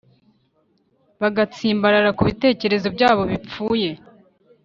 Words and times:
bagatsimbarara 1.21 2.09
ku 2.17 2.21
bitekerezo 2.29 2.87
byabo 2.95 3.23
bipfuye 3.31 3.89